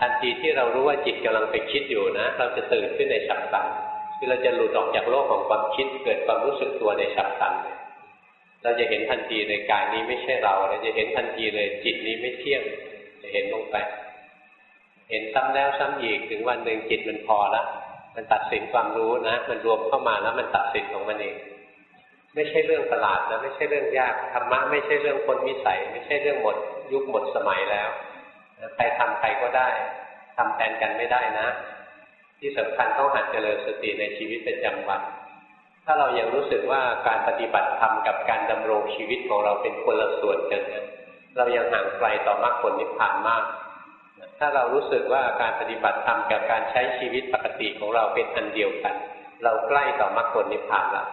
[0.00, 3.66] ทันทีที่เรารู้ว่าจิตกำลังไปคิดอยู่นะ เราจะตื่นขึ้นในฉับพลัน
[4.16, 7.54] คือเราจะหลุดออกจากโลกของความคิด เกิดความรู้สึกตัวในฉับพลัน
[8.62, 12.62] เราจะเห็นทันทีเลยกายนี้ไม่ใช่เรา เราจะเห็นทันทีเลยจิตนี้ไม่เที่ยง
[13.22, 13.76] จะเห็นลงไป
[15.10, 17.66] เห็นซ้ำแล้วซ้ำอีกถึงวันหนึ่งจิตมันพอแล้ว
[18.16, 21.36] มันตัดสินความรู้นะ มันรวมเข้ามาแล้วมันตัดสินของมันเอง
[22.34, 26.56] ไม่ใช่เรื่องประหลาดนะ ไม่ใช่เรื่องยากธรรมะไม่ใช่เรื่องคนวิสัย ไม่ใช่เรื่องหมด
[26.92, 27.88] ยุคหมดสมัยแล้ว
[28.74, 29.68] ใครทำใครก็ได้
[30.36, 31.48] ทำแทนกันไม่ได้นะ
[32.38, 35.00] ที่สำคัญต้องหัดเจริญสติในชีวิตประจำวัน
[35.84, 40.74] ถ้าเรายังรู้สึกว่าการปฏิบัติธรรมกับการดำรงชีวิตของเราเป็นคนละส่วนกันน
[41.36, 43.44] เรายังห่างไกลต่อมรรคผลนิพพานมาก
[44.38, 48.94] ถ้าเรารู้สึกว่าการปฏิบัติธรรมกับการใช้ชีวิตปกติของเราเป็นอันเดียวกัน
[49.44, 51.06] เราใกล้ต่อมรรคผลนิพพานแล้ว